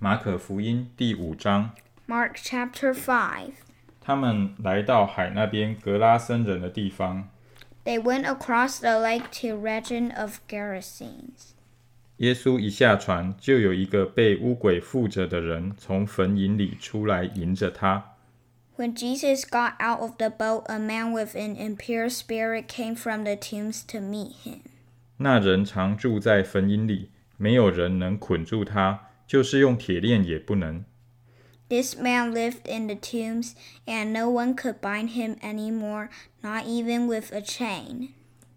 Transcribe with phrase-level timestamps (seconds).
[0.00, 1.72] 马可福音第五章
[2.06, 3.50] ，Mark chapter five.
[4.00, 7.28] 他们来到海那边格拉森人的地方。
[7.84, 11.54] They went across the lake to region of Gerasenes.
[12.18, 18.14] 耶稣一下船，就有一个被污鬼附着的人从坟茔里出来迎着他。
[18.76, 23.34] When Jesus got out of the boat, a man with an impure spirit came from the
[23.34, 24.60] tombs to meet him.
[25.16, 30.85] 那人常住在坟茔里，没有人能捆住他，就是用铁链也不能。
[31.69, 33.53] This man lived in the tombs,
[33.85, 36.09] and no one could bind him anymore,
[36.41, 38.09] not even with a chain.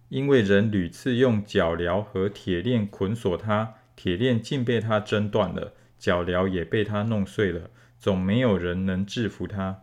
[0.09, 9.83] 因为人屡次用脚镣和铁链捆锁他，铁链竟被他挣断了，脚镣也被他弄碎了，总没有人能制服他。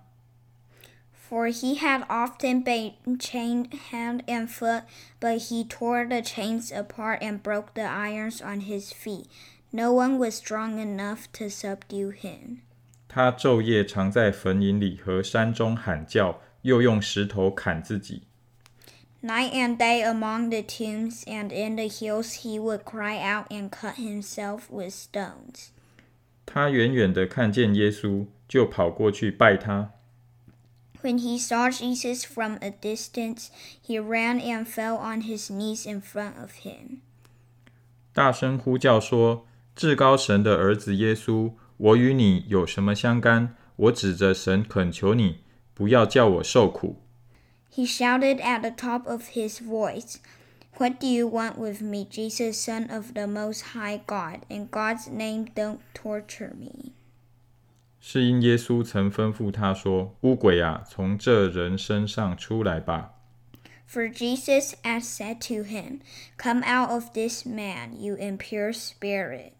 [1.13, 4.83] For he had often been chained hand and foot,
[5.19, 9.25] but he tore the chains apart and broke the irons on his feet.
[9.71, 12.59] No one was strong enough to subdue him.
[13.07, 18.23] 他昼夜常在坟茔里和山中喊叫，又用石头砍自己。
[19.21, 23.69] Night and day among the tombs and in the hills he would cry out and
[23.69, 25.69] cut himself with stones.
[26.45, 29.91] 他远远的看见耶稣，就跑过去拜他。
[31.01, 33.47] When he saw Jesus from a distance,
[33.85, 36.99] he ran and fell on his knees in front of him.
[38.13, 39.45] 大声呼叫说：“
[39.78, 43.54] 至高神的儿子耶稣，我与你有什么相干？
[43.76, 45.38] 我指着神恳求你，
[45.72, 47.00] 不要叫我受苦。”
[47.72, 50.16] He shouted at the top of his voice,
[50.78, 54.40] "What do you want with me, Jesus, Son of the Most High God?
[54.48, 56.94] In God's name, don't torture me."
[58.00, 63.12] 是因耶稣曾吩咐他说：“污鬼啊，从这人身上出来吧。”
[63.88, 66.00] For Jesus had said to him,
[66.36, 69.52] "Come out of this man, you impure spirit."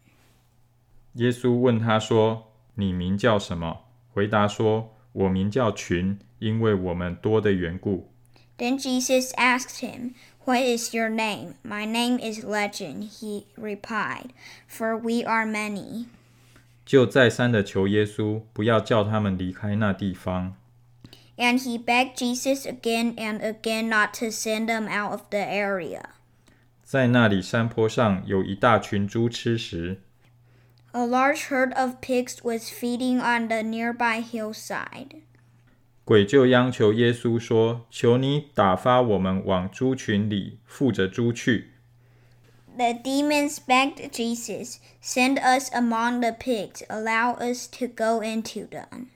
[1.15, 3.81] 耶稣问他说：“你名叫什么？”
[4.13, 8.11] 回答说：“我名叫群，因为我们多的缘故。
[8.59, 11.55] Then Jesus asked him, What is your name?
[11.63, 14.31] My name is Legend," he replied,
[14.69, 16.07] for we are many.
[16.85, 20.55] ”就再三的求耶稣不要叫他们离开那地方。
[21.37, 26.03] And he begged Jesus again and again not to send them out of the area.
[26.83, 30.01] 在那里山坡上有一大群猪吃食，
[30.93, 35.17] A large herd of pigs was feeding on the nearby hillside.
[36.07, 36.25] The
[43.05, 46.83] demons begged Jesus, "Send us among the pigs.
[46.89, 49.09] Allow us to go into them."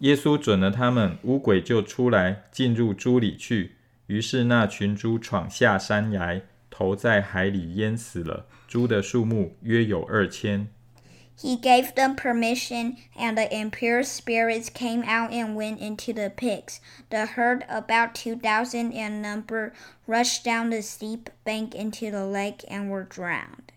[0.00, 3.76] 耶稣准了他们，污鬼就出来，进入猪里去。
[4.08, 8.44] 于是那群猪闯下山崖，投在海里淹死了。
[8.73, 10.67] 猪的数目约有二千。
[11.41, 16.79] He gave them permission, and the impure spirits came out and went into the pigs.
[17.09, 19.71] The herd, about 2,000 in number,
[20.05, 23.71] rushed down the steep bank into the lake and were drowned.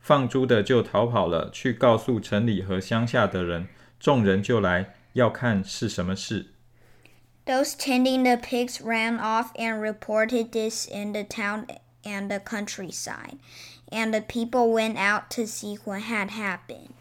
[0.00, 3.68] 放猪的就逃跑了，去告诉城里和乡下的人。
[4.00, 6.52] 众人就来要看是什么事。
[7.44, 11.66] Those tending the pigs ran off and reported this in the town
[12.03, 13.37] and the countryside,
[13.91, 16.91] and the people went out to see what had happened.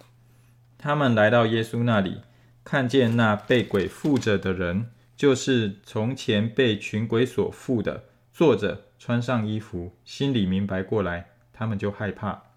[0.79, 2.23] 他们来到耶稣那里，
[2.65, 12.50] 看见那被鬼附着的人，就是从前被群鬼所附的，坐着，穿上衣服，心里明白过来，他们就害怕。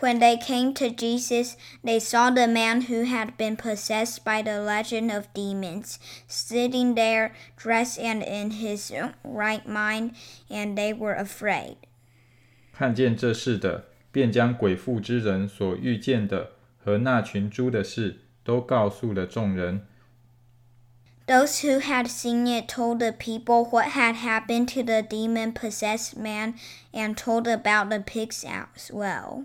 [0.00, 4.60] When they came to Jesus, they saw the man who had been possessed by the
[4.60, 8.92] legion of demons sitting there, dressed and in his
[9.22, 10.16] right mind,
[10.50, 11.76] and they were afraid.
[12.72, 16.50] 看见这事的，便将鬼附之人所遇见的
[16.84, 19.86] 和那群猪的事，都告诉了众人。
[21.28, 26.18] Those who had seen it told the people what had happened to the demon possessed
[26.18, 26.54] man
[26.92, 29.44] and told about the pigs as well.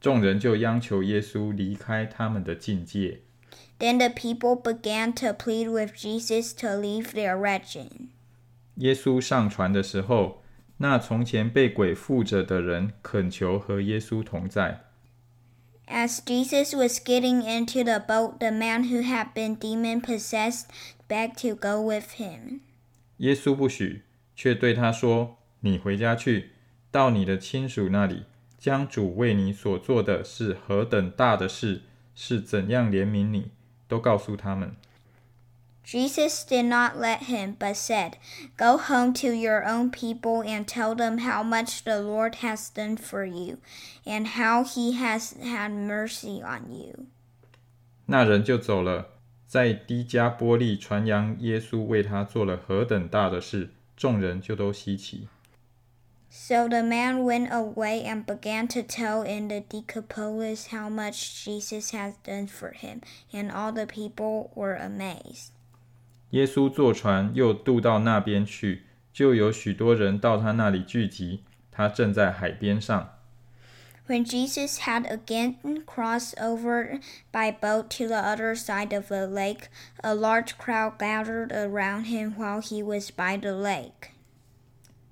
[0.00, 3.20] 众人就央求耶稣离开他们的境界。
[3.78, 8.08] Then the people began to plead with Jesus to leave their region.
[8.76, 10.42] 耶稣上船的时候，
[10.78, 14.84] 那从前被鬼附着的人恳求和耶稣同在。
[15.86, 20.66] As Jesus was getting into the boat, the man who had been demon possessed
[21.08, 22.60] begged to go with him.
[23.16, 24.02] 耶稣不许，
[24.36, 26.50] 却对他说：“你回家去，
[26.90, 28.24] 到你的亲属那里，
[28.58, 31.82] 将主为你所做的是何等大的事，
[32.14, 33.52] 是怎样怜悯你，
[33.86, 34.74] 都告诉他们。”
[35.86, 38.18] Jesus did not let him, but said,
[38.58, 42.98] Go home to your own people and tell them how much the Lord has done
[42.98, 43.56] for you,
[44.04, 47.06] and how he has had mercy on you.
[48.04, 49.12] 那人就走了，
[49.46, 55.28] 在低加波利传扬耶稣为他做了何等大的事，众人就都稀奇。
[56.29, 62.15] So the man went away and began to tell in the Decapolis how much Jesus had
[62.23, 65.51] done for him, and all the people were amazed.
[66.31, 68.83] 耶稣坐船又渡到那边去，
[69.13, 71.43] 就有许多人到他那里聚集。
[71.71, 73.09] 他正在海边上。
[74.07, 76.99] When Jesus had again crossed over
[77.31, 79.69] by boat to the other side of the lake,
[80.01, 84.11] a large crowd gathered around him while he was by the lake.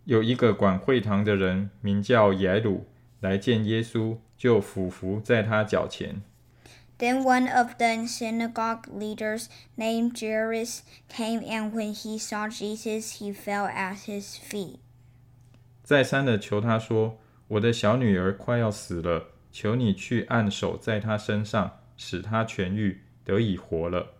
[0.07, 2.87] 有一个管会堂的人名叫耶鲁，
[3.19, 6.23] 来见耶稣，就俯伏在他脚前。
[6.97, 13.67] Then one of the synagogue leaders, named Jairus, came, and when he saw Jesus, he fell
[13.67, 14.77] at his feet.
[15.83, 17.19] 再三的求他说
[17.49, 24.13] ：“我的小女儿快要死了，求你去按手在她身上，使她痊愈，得以活了。”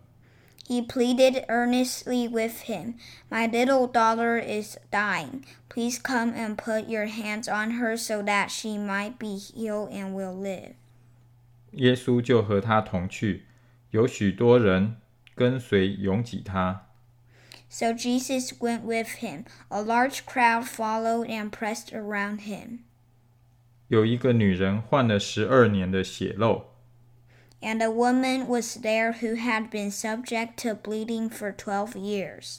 [0.66, 2.94] He pleaded earnestly with him,
[3.30, 5.44] My little daughter is dying.
[5.68, 10.14] Please come and put your hands on her so that she might be healed and
[10.14, 10.74] will live.
[11.72, 13.46] 耶稣就和他同去，
[13.90, 14.96] 有许多人
[15.34, 16.86] 跟随拥挤他。
[17.68, 19.44] So Jesus went with him.
[19.68, 22.80] A large crowd followed and pressed around him.
[23.88, 26.72] 有一个女人患了十二年的血漏，
[27.60, 32.58] And a woman was there who had been subject to bleeding for twelve years.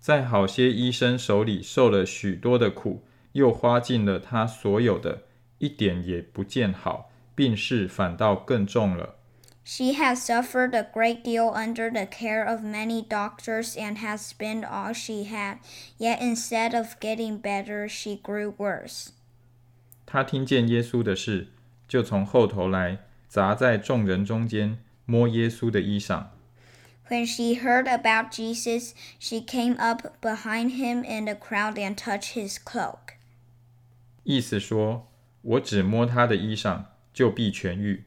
[0.00, 5.22] 在好些医生手里受了许多的苦，又花尽了她所有的，
[5.58, 9.14] 一点也不见好，病势反倒更重了。
[9.64, 14.64] She has suffered a great deal under the care of many doctors and has spent
[14.64, 15.58] all she had,
[15.98, 19.10] yet instead of getting better, she grew worse.
[20.04, 21.52] 她听见耶稣的事，
[21.86, 26.27] 就从后头来， 砸在众人中间，摸耶稣的衣裳。
[27.09, 32.57] When she heard about Jesus, she came up behind him in the crowd and touched his
[32.57, 33.15] cloak.
[34.23, 35.07] 意思说，
[35.41, 36.83] 我只摸他的衣裳，
[37.13, 38.03] 就必痊愈。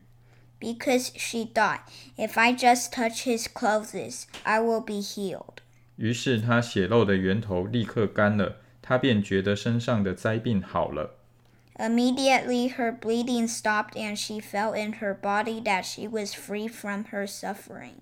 [0.60, 1.80] Because she thought,
[2.18, 5.60] if I just touch his clothes, I will be healed.
[5.96, 11.19] 于是她血漏的源头立刻干了，她便觉得身上的灾病好了。
[11.79, 17.27] Immediately her bleeding stopped, and she felt in her body that she was free from her
[17.27, 18.01] suffering.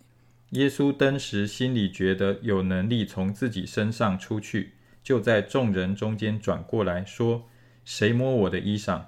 [0.51, 4.74] 耶稣当时心里觉得有能力从自己身上出去，
[5.04, 9.06] 就在众人中间转过来说：“谁摸我的衣裳？”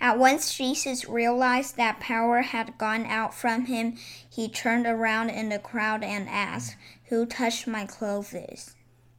[0.00, 3.96] At once Jesus realized that power had gone out from him.
[4.30, 6.74] He turned around in the crowd and asked,
[7.10, 8.68] Who touched my clothes?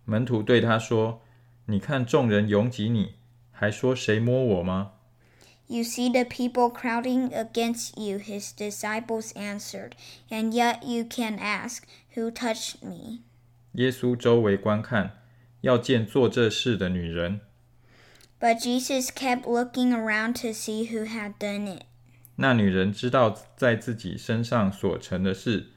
[0.06, 3.16] 门徒对他说：“你看众人拥挤你，
[3.60, 4.92] 还说谁摸我吗？”
[5.68, 9.94] You see the people crowding against you, his disciples answered,
[10.30, 11.84] and yet you can ask,
[12.16, 13.24] Who touched me?
[13.74, 15.24] 耶稣周围观看，
[15.62, 17.42] 要见做这事的女人。
[18.40, 21.84] But Jesus kept looking around to see who had done it.
[22.36, 25.72] 那女人知道在自己身上所成的事，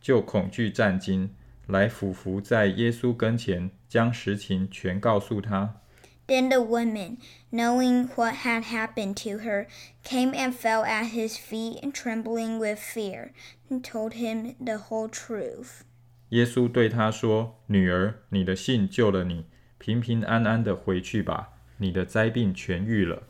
[0.00, 1.34] 就恐惧战惊，
[1.66, 5.80] 来俯伏在耶稣跟前，将实情全告诉他。
[6.26, 7.18] Then the woman,
[7.50, 9.66] knowing what had happened to her,
[10.04, 13.32] came and fell at his feet, trembling with fear,
[13.68, 15.82] and told him the whole truth.
[16.28, 19.46] 耶稣对她说：“女儿，你的信救了你，
[19.78, 23.24] 平平安安的回去吧，你的灾病痊愈了。”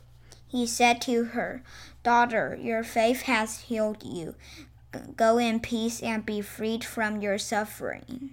[0.52, 1.62] He said to her,
[2.02, 4.34] Daughter, your faith has healed you.
[4.92, 8.30] G- Go in peace and be freed from your suffering.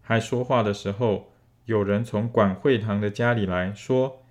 [0.00, 1.31] 还说话的时候，
[1.65, 4.23] 有人从管会堂的家里来说：“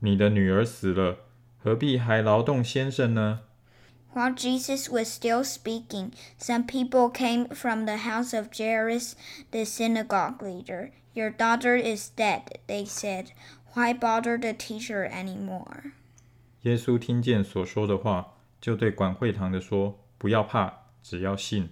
[0.00, 1.18] 你的女儿死了，
[1.58, 3.40] 何必还劳动先生呢？”
[4.12, 9.12] While Jesus was still speaking, some people came from the house of Jairus,
[9.52, 10.90] the synagogue leader.
[11.14, 13.26] Your daughter is dead, they said.
[13.74, 15.92] Why bother the teacher anymore?
[16.62, 21.70] 耶稣听见所说的话，就对管会堂的说：“不要怕，只要信。”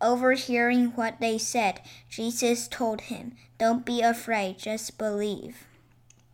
[0.00, 1.76] Overhearing what they said,
[2.10, 5.54] Jesus told him, Don't be afraid, just believe.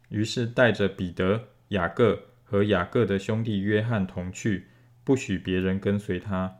[0.08, 4.66] 于是带着彼得、雅各和雅各的兄弟约翰同去，
[5.04, 6.56] 不许别人跟随他。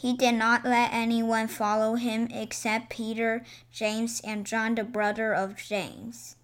[0.00, 3.42] He did not let anyone follow him except Peter,
[3.74, 6.34] James, and John, the brother of James.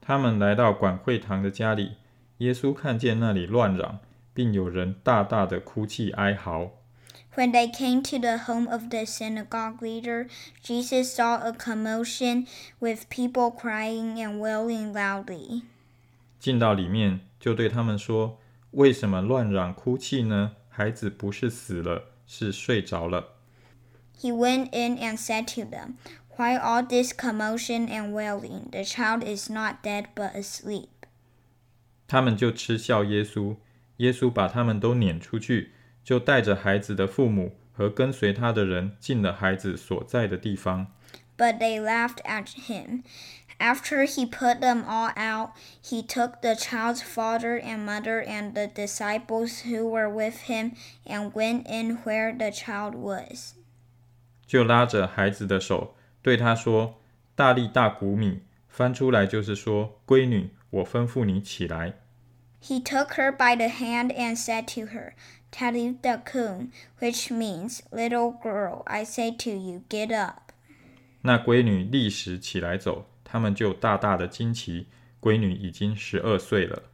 [0.00, 1.96] 他们来到管会堂的家里，
[2.38, 3.98] 耶稣看见那里乱嚷，
[4.32, 6.70] 并有人大大的哭泣哀嚎。
[7.36, 10.28] When they came to the home of the synagogue leader,
[10.62, 12.46] Jesus saw a commotion
[12.78, 15.62] with people crying and wailing loudly.
[16.38, 18.36] 进到里面，就对他们说：“
[18.72, 20.56] 为什么乱嚷哭泣呢？
[20.68, 23.36] 孩子不是死了，是睡着了。”
[24.20, 25.94] He went in and said to them,
[26.36, 28.70] Why all this commotion and wailing?
[28.70, 30.88] The child is not dead but asleep.
[32.06, 33.56] 他们就嗤笑耶稣。
[33.98, 35.72] 耶稣把他们都撵出去，
[36.07, 40.87] 就带着孩子的父母和跟随他的人进了孩子所在的地方。
[41.37, 43.03] But they laughed at him.
[43.59, 45.49] After he put them all out,
[45.83, 51.33] he took the child's father and mother and the disciples who were with him and
[51.33, 53.55] went in where the child was.
[54.45, 57.01] 就拉着孩子的手，对他说
[57.35, 61.95] ：“大力大谷米。”翻出来就是说：“闺女，我吩咐你起来。”
[62.60, 65.14] He took her by the hand and said to her,
[65.50, 70.52] Talitha kum, which means, Little girl, I say to you, get up.
[71.22, 74.86] 那闺女立时起来走，他们就大大的惊奇。
[75.20, 76.84] 闺女已经十二岁了。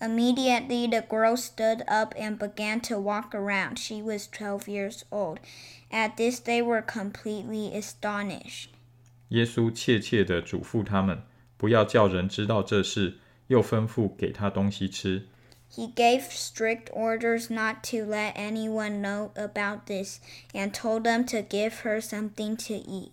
[0.00, 3.78] Immediately the girl stood up and began to walk around.
[3.78, 5.38] She was twelve years old.
[5.90, 8.68] At this they were completely astonished.
[9.28, 11.22] 耶稣切切地嘱咐他们，
[11.56, 15.26] 不要叫人知道这事， 又吩咐给他东西吃。
[15.70, 20.20] He gave strict orders not to let anyone know about this
[20.52, 23.12] and told them to give her something to eat.